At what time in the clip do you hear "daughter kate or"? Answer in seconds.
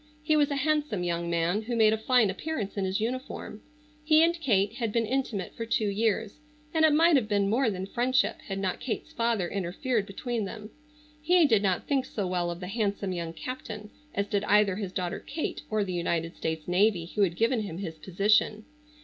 14.91-15.83